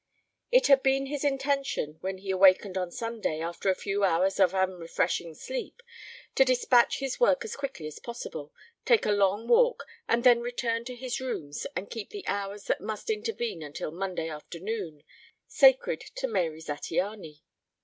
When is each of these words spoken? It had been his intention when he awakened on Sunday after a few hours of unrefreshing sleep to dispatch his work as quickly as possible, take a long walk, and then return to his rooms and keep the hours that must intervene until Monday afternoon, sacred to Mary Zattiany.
It 0.51 0.65
had 0.65 0.81
been 0.81 1.05
his 1.05 1.23
intention 1.23 1.97
when 2.01 2.17
he 2.17 2.31
awakened 2.31 2.75
on 2.75 2.89
Sunday 2.89 3.39
after 3.39 3.69
a 3.69 3.75
few 3.75 4.03
hours 4.03 4.39
of 4.39 4.51
unrefreshing 4.55 5.35
sleep 5.35 5.79
to 6.33 6.43
dispatch 6.43 6.97
his 6.97 7.19
work 7.19 7.45
as 7.45 7.55
quickly 7.55 7.85
as 7.85 7.99
possible, 7.99 8.51
take 8.83 9.05
a 9.05 9.11
long 9.11 9.47
walk, 9.47 9.85
and 10.09 10.23
then 10.23 10.41
return 10.41 10.85
to 10.85 10.95
his 10.95 11.19
rooms 11.21 11.67
and 11.75 11.91
keep 11.91 12.09
the 12.09 12.25
hours 12.25 12.63
that 12.63 12.81
must 12.81 13.11
intervene 13.11 13.61
until 13.61 13.91
Monday 13.91 14.27
afternoon, 14.27 15.03
sacred 15.45 15.99
to 16.15 16.27
Mary 16.27 16.61
Zattiany. 16.63 17.43